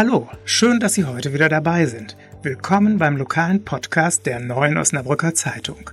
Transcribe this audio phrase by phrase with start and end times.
[0.00, 2.16] Hallo, schön, dass Sie heute wieder dabei sind.
[2.44, 5.90] Willkommen beim lokalen Podcast der Neuen Osnabrücker Zeitung.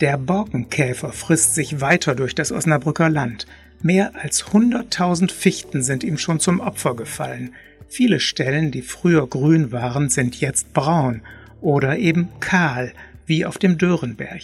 [0.00, 3.46] Der Borkenkäfer frisst sich weiter durch das Osnabrücker Land.
[3.82, 7.54] Mehr als 100.000 Fichten sind ihm schon zum Opfer gefallen.
[7.86, 11.22] Viele Stellen, die früher grün waren, sind jetzt braun
[11.60, 12.92] oder eben kahl,
[13.26, 14.42] wie auf dem Dörenberg.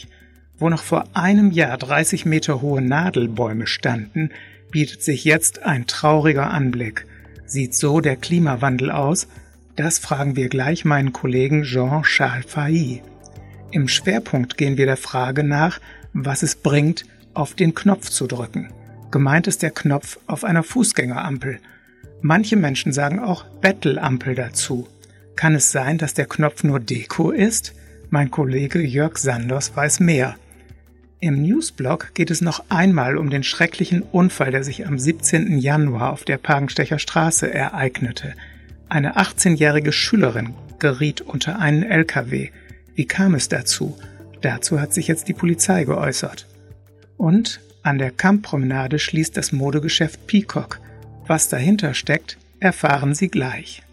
[0.61, 4.31] Wo noch vor einem Jahr 30 Meter hohe Nadelbäume standen,
[4.71, 7.05] bietet sich jetzt ein trauriger Anblick.
[7.53, 9.29] Sieht so der Klimawandel aus?
[9.77, 13.03] Das fragen wir gleich meinen Kollegen Jean-Charles Failly.
[13.71, 15.79] Im Schwerpunkt gehen wir der Frage nach,
[16.15, 18.71] was es bringt, auf den Knopf zu drücken.
[19.11, 21.59] Gemeint ist der Knopf auf einer Fußgängerampel.
[22.23, 24.89] Manche Menschen sagen auch Bettelampel dazu.
[25.37, 27.75] Kann es sein, dass der Knopf nur Deko ist?
[28.09, 30.37] Mein Kollege Jörg Sanders weiß mehr.
[31.23, 35.57] Im Newsblog geht es noch einmal um den schrecklichen Unfall, der sich am 17.
[35.59, 38.35] Januar auf der Pagenstecher Straße ereignete.
[38.89, 42.51] Eine 18-jährige Schülerin geriet unter einen LKW.
[42.97, 43.97] Wie kam es dazu?
[44.41, 46.49] Dazu hat sich jetzt die Polizei geäußert.
[47.17, 50.81] Und an der Kamppromenade schließt das Modegeschäft Peacock.
[51.29, 53.85] Was dahinter steckt, erfahren Sie gleich.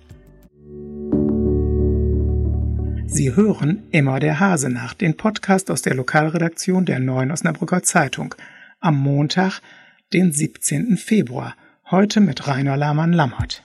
[3.11, 8.35] Sie hören immer der Hase nach, den Podcast aus der Lokalredaktion der Neuen Osnabrücker Zeitung.
[8.79, 9.61] Am Montag,
[10.13, 10.95] den 17.
[10.95, 11.55] Februar.
[11.89, 13.63] Heute mit Rainer Lahmann-Lammert.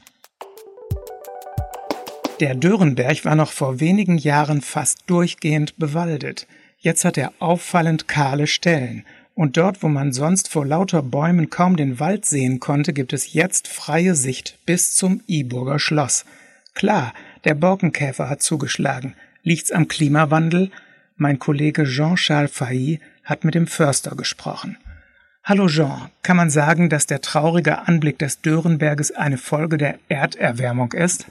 [2.40, 6.46] Der Dörenberg war noch vor wenigen Jahren fast durchgehend bewaldet.
[6.78, 9.04] Jetzt hat er auffallend kahle Stellen.
[9.34, 13.34] Und dort, wo man sonst vor lauter Bäumen kaum den Wald sehen konnte, gibt es
[13.34, 16.24] jetzt freie Sicht bis zum Iburger Schloss.
[16.72, 17.12] Klar,
[17.44, 19.14] der Borkenkäfer hat zugeschlagen.
[19.46, 20.70] Liegt's am Klimawandel?
[21.16, 24.78] Mein Kollege Jean-Charles Failly hat mit dem Förster gesprochen.
[25.44, 30.92] Hallo Jean, kann man sagen, dass der traurige Anblick des Dörenberges eine Folge der Erderwärmung
[30.92, 31.26] ist?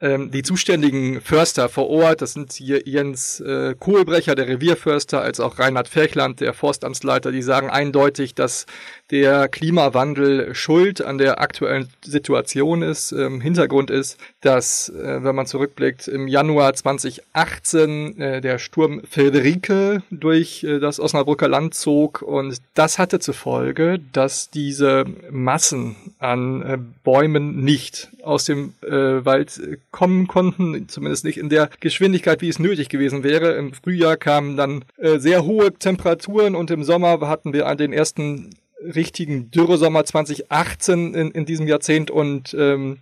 [0.00, 5.40] ähm, die zuständigen Förster vor Ort, das sind hier Jens äh, Kohlbrecher, der Revierförster, als
[5.40, 8.66] auch Reinhard Ferchland, der Forstamtsleiter, die sagen eindeutig, dass
[9.10, 13.12] der Klimawandel schuld an der aktuellen Situation ist.
[13.12, 20.02] Ähm, Hintergrund ist, dass, äh, wenn man zurückblickt, im Januar 2018 äh, der Sturm Friederike
[20.10, 26.62] durch äh, das Osnabrücker Land zog und das hatte zur Folge, dass diese Massen an
[26.62, 29.60] äh, Bäumen nicht aus dem äh, Wald
[29.92, 33.54] kommen konnten, zumindest nicht in der Geschwindigkeit, wie es nötig gewesen wäre.
[33.54, 38.50] Im Frühjahr kamen dann äh, sehr hohe Temperaturen und im Sommer hatten wir den ersten
[38.94, 42.98] richtigen Dürresommer 2018 in, in diesem Jahrzehnt und ähm,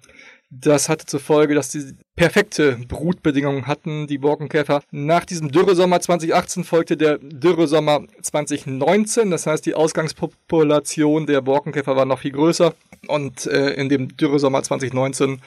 [0.60, 4.82] das hatte zur Folge, dass sie perfekte Brutbedingungen hatten, die Borkenkäfer.
[4.92, 9.30] Nach diesem Dürresommer 2018 folgte der Dürresommer 2019.
[9.30, 12.74] Das heißt, die Ausgangspopulation der Borkenkäfer war noch viel größer.
[13.08, 15.40] Und äh, in dem Dürresommer 2019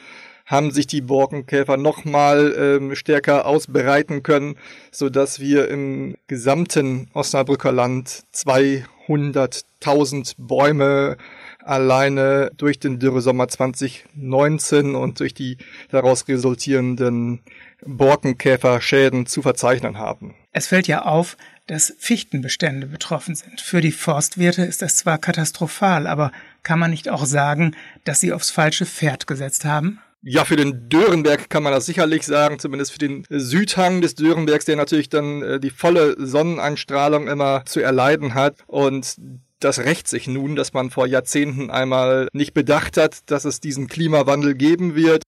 [0.47, 4.55] haben sich die Borkenkäfer nochmal ähm, stärker ausbreiten können,
[4.91, 11.17] so dass wir im gesamten Osnabrücker Land 200.000 Bäume
[11.63, 15.57] alleine durch den Dürresommer 2019 und durch die
[15.89, 17.41] daraus resultierenden
[17.85, 20.33] Borkenkäferschäden zu verzeichnen haben.
[20.53, 21.35] Es fällt ja auf,
[21.67, 23.59] dass Fichtenbestände betroffen sind.
[23.59, 26.31] Für die Forstwirte ist das zwar katastrophal, aber
[26.63, 27.75] kann man nicht auch sagen,
[28.05, 29.99] dass sie aufs falsche Pferd gesetzt haben?
[30.21, 34.65] Ja, für den Dörenberg kann man das sicherlich sagen, zumindest für den Südhang des Dörenbergs,
[34.65, 38.57] der natürlich dann äh, die volle Sonneneinstrahlung immer zu erleiden hat.
[38.67, 39.15] Und
[39.59, 43.87] das rächt sich nun, dass man vor Jahrzehnten einmal nicht bedacht hat, dass es diesen
[43.87, 45.23] Klimawandel geben wird.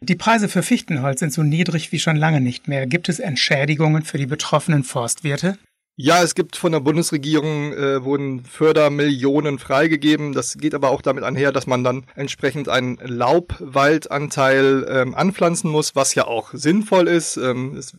[0.00, 2.86] Die Preise für Fichtenholz sind so niedrig wie schon lange nicht mehr.
[2.86, 5.58] Gibt es Entschädigungen für die betroffenen Forstwirte?
[6.00, 10.32] Ja, es gibt von der Bundesregierung äh, wurden Fördermillionen freigegeben.
[10.32, 15.96] Das geht aber auch damit einher, dass man dann entsprechend einen Laubwaldanteil ähm, anpflanzen muss,
[15.96, 17.36] was ja auch sinnvoll ist.
[17.36, 17.96] Ähm, es,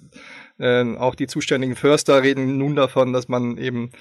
[0.60, 3.92] äh, auch die zuständigen Förster reden nun davon, dass man eben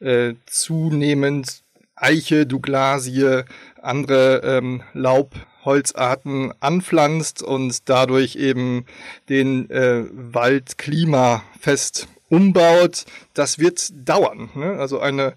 [0.00, 1.62] äh, zunehmend
[1.94, 3.44] Eiche, Douglasie,
[3.80, 8.84] andere ähm, Laubholzarten anpflanzt und dadurch eben
[9.30, 14.50] den äh, Wald klimafest umbaut, das wird dauern.
[14.54, 14.76] Ne?
[14.78, 15.34] Also eine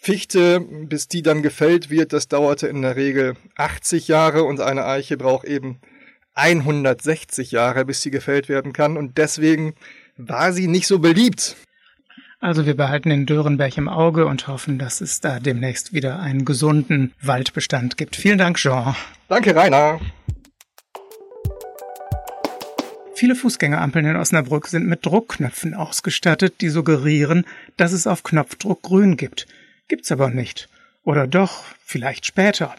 [0.00, 4.84] Fichte, bis die dann gefällt wird, das dauerte in der Regel 80 Jahre und eine
[4.84, 5.80] Eiche braucht eben
[6.34, 8.96] 160 Jahre, bis sie gefällt werden kann.
[8.96, 9.74] Und deswegen
[10.16, 11.56] war sie nicht so beliebt.
[12.40, 16.44] Also wir behalten den Dörenberg im Auge und hoffen, dass es da demnächst wieder einen
[16.44, 18.16] gesunden Waldbestand gibt.
[18.16, 18.94] Vielen Dank, Jean.
[19.28, 20.00] Danke, Rainer.
[23.16, 27.46] Viele Fußgängerampeln in Osnabrück sind mit Druckknöpfen ausgestattet, die suggerieren,
[27.76, 29.46] dass es auf Knopfdruck grün gibt.
[29.86, 30.68] Gibt's aber nicht.
[31.04, 32.74] Oder doch, vielleicht später.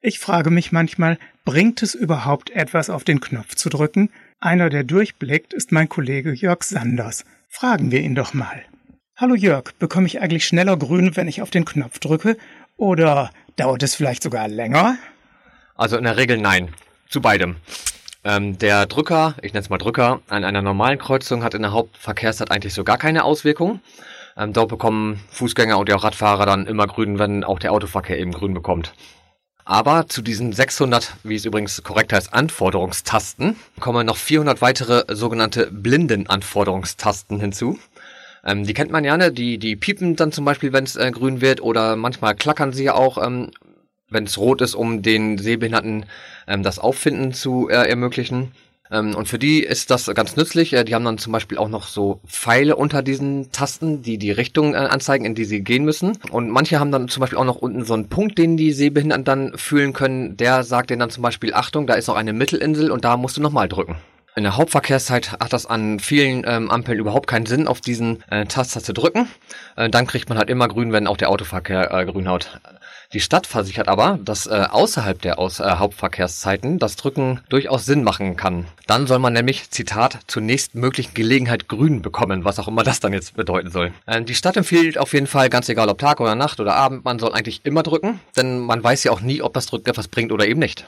[0.00, 4.10] Ich frage mich manchmal, bringt es überhaupt etwas auf den Knopf zu drücken?
[4.40, 7.24] Einer, der durchblickt, ist mein Kollege Jörg Sanders.
[7.48, 8.62] Fragen wir ihn doch mal.
[9.14, 12.36] Hallo Jörg, bekomme ich eigentlich schneller grün, wenn ich auf den Knopf drücke?
[12.76, 14.98] Oder dauert es vielleicht sogar länger?
[15.76, 16.74] Also in der Regel nein.
[17.08, 17.56] Zu beidem.
[18.26, 21.70] Ähm, der Drücker, ich nenne es mal Drücker, an einer normalen Kreuzung hat in der
[21.70, 23.78] Hauptverkehrszeit eigentlich so gar keine Auswirkung.
[24.36, 28.32] Ähm, dort bekommen Fußgänger und auch Radfahrer dann immer grün, wenn auch der Autoverkehr eben
[28.32, 28.94] grün bekommt.
[29.64, 35.68] Aber zu diesen 600, wie es übrigens korrekt heißt, Anforderungstasten, kommen noch 400 weitere sogenannte
[35.70, 37.78] Blindenanforderungstasten hinzu.
[38.44, 39.30] Ähm, die kennt man ja, ne?
[39.30, 42.84] Die, die piepen dann zum Beispiel, wenn es äh, grün wird, oder manchmal klackern sie
[42.84, 43.52] ja auch, ähm,
[44.10, 46.06] wenn es rot ist, um den Sehbehinderten
[46.46, 48.52] ähm, das Auffinden zu äh, ermöglichen.
[48.90, 50.72] Ähm, und für die ist das ganz nützlich.
[50.72, 54.30] Äh, die haben dann zum Beispiel auch noch so Pfeile unter diesen Tasten, die die
[54.30, 56.18] Richtung äh, anzeigen, in die sie gehen müssen.
[56.30, 59.24] Und manche haben dann zum Beispiel auch noch unten so einen Punkt, den die Sehbehinderten
[59.24, 60.36] dann fühlen können.
[60.36, 63.36] Der sagt denen dann zum Beispiel, Achtung, da ist noch eine Mittelinsel und da musst
[63.36, 63.96] du nochmal drücken.
[64.36, 68.44] In der Hauptverkehrszeit hat das an vielen ähm, Ampeln überhaupt keinen Sinn, auf diesen äh,
[68.44, 69.28] Taster zu drücken.
[69.76, 72.60] Äh, dann kriegt man halt immer grün, wenn auch der Autoverkehr äh, grün haut.
[73.12, 78.02] Die Stadt versichert aber, dass äh, außerhalb der Aus äh, Hauptverkehrszeiten das Drücken durchaus Sinn
[78.02, 78.66] machen kann.
[78.86, 83.12] Dann soll man nämlich, Zitat, zur nächstmöglichen Gelegenheit grün bekommen, was auch immer das dann
[83.12, 83.92] jetzt bedeuten soll.
[84.06, 87.04] Äh, die Stadt empfiehlt auf jeden Fall, ganz egal ob Tag oder Nacht oder Abend,
[87.04, 90.08] man soll eigentlich immer drücken, denn man weiß ja auch nie, ob das Drücken etwas
[90.08, 90.84] bringt oder eben nicht.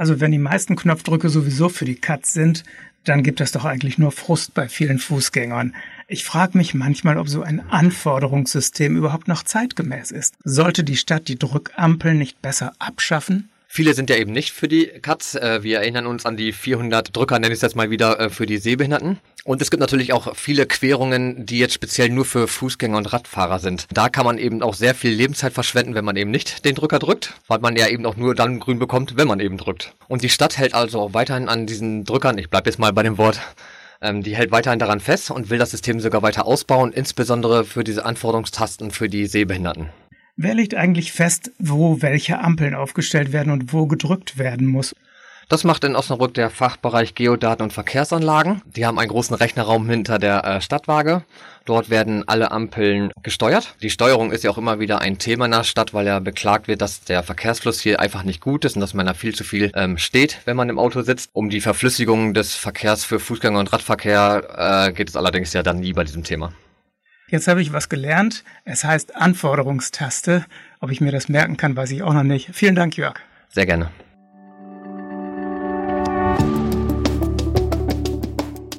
[0.00, 2.64] Also wenn die meisten Knopfdrücke sowieso für die Katz sind,
[3.04, 5.74] dann gibt es doch eigentlich nur Frust bei vielen Fußgängern.
[6.08, 10.36] Ich frage mich manchmal, ob so ein Anforderungssystem überhaupt noch zeitgemäß ist.
[10.42, 13.50] Sollte die Stadt die Drückampeln nicht besser abschaffen?
[13.72, 15.36] Viele sind ja eben nicht für die Cuts.
[15.36, 18.28] Äh, wir erinnern uns an die 400 Drücker, nenne ich es jetzt mal wieder, äh,
[18.28, 19.20] für die Sehbehinderten.
[19.44, 23.60] Und es gibt natürlich auch viele Querungen, die jetzt speziell nur für Fußgänger und Radfahrer
[23.60, 23.86] sind.
[23.92, 26.98] Da kann man eben auch sehr viel Lebenszeit verschwenden, wenn man eben nicht den Drücker
[26.98, 29.94] drückt, weil man ja eben auch nur dann grün bekommt, wenn man eben drückt.
[30.08, 33.04] Und die Stadt hält also auch weiterhin an diesen Drückern, ich bleibe jetzt mal bei
[33.04, 33.38] dem Wort,
[34.02, 37.84] ähm, die hält weiterhin daran fest und will das System sogar weiter ausbauen, insbesondere für
[37.84, 39.90] diese Anforderungstasten für die Sehbehinderten.
[40.42, 44.96] Wer legt eigentlich fest, wo welche Ampeln aufgestellt werden und wo gedrückt werden muss?
[45.50, 48.62] Das macht in Osnabrück der Fachbereich Geodaten und Verkehrsanlagen.
[48.64, 51.24] Die haben einen großen Rechnerraum hinter der äh, Stadtwaage.
[51.66, 53.74] Dort werden alle Ampeln gesteuert.
[53.82, 56.68] Die Steuerung ist ja auch immer wieder ein Thema in der Stadt, weil ja beklagt
[56.68, 59.44] wird, dass der Verkehrsfluss hier einfach nicht gut ist und dass man da viel zu
[59.44, 61.28] viel ähm, steht, wenn man im Auto sitzt.
[61.34, 65.80] Um die Verflüssigung des Verkehrs für Fußgänger und Radverkehr äh, geht es allerdings ja dann
[65.80, 66.54] nie bei diesem Thema.
[67.30, 68.42] Jetzt habe ich was gelernt.
[68.64, 70.44] Es heißt Anforderungstaste.
[70.80, 72.50] Ob ich mir das merken kann, weiß ich auch noch nicht.
[72.52, 73.20] Vielen Dank, Jörg.
[73.50, 73.88] Sehr gerne.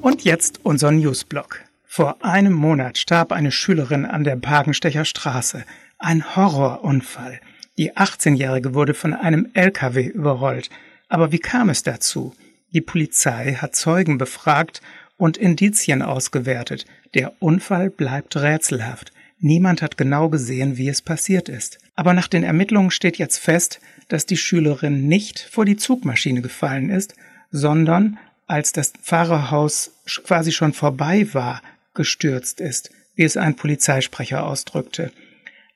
[0.02, 1.60] Und jetzt unser Newsblock.
[1.86, 5.64] Vor einem Monat starb eine Schülerin an der Pagenstecher Straße.
[5.98, 7.40] Ein Horrorunfall.
[7.78, 10.68] Die 18-Jährige wurde von einem LKW überrollt.
[11.08, 12.34] Aber wie kam es dazu?
[12.74, 14.82] Die Polizei hat Zeugen befragt
[15.22, 16.84] und Indizien ausgewertet.
[17.14, 19.12] Der Unfall bleibt rätselhaft.
[19.38, 21.78] Niemand hat genau gesehen, wie es passiert ist.
[21.94, 23.78] Aber nach den Ermittlungen steht jetzt fest,
[24.08, 27.14] dass die Schülerin nicht vor die Zugmaschine gefallen ist,
[27.52, 29.92] sondern als das Fahrerhaus
[30.24, 31.62] quasi schon vorbei war,
[31.94, 35.12] gestürzt ist, wie es ein Polizeisprecher ausdrückte.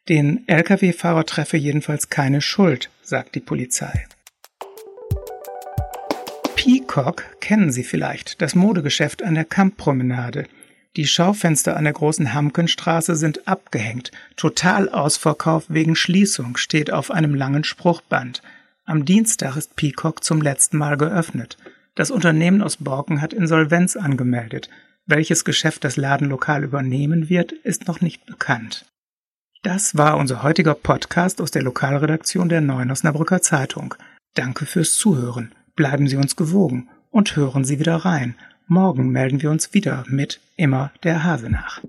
[0.08, 4.06] Den Lkw-Fahrer treffe jedenfalls keine Schuld, sagt die Polizei.
[6.96, 10.46] Peacock kennen Sie vielleicht, das Modegeschäft an der Kamppromenade.
[10.96, 14.12] Die Schaufenster an der großen Hamkenstraße sind abgehängt.
[14.36, 18.40] Total Ausverkauf wegen Schließung steht auf einem langen Spruchband.
[18.86, 21.58] Am Dienstag ist Peacock zum letzten Mal geöffnet.
[21.96, 24.70] Das Unternehmen aus Borken hat Insolvenz angemeldet.
[25.04, 28.86] Welches Geschäft das Ladenlokal übernehmen wird, ist noch nicht bekannt.
[29.62, 33.94] Das war unser heutiger Podcast aus der Lokalredaktion der Neuen Osnabrücker Zeitung.
[34.32, 35.52] Danke fürs Zuhören.
[35.76, 38.34] Bleiben Sie uns gewogen und hören Sie wieder rein.
[38.66, 41.82] Morgen melden wir uns wieder mit immer der Hase nach.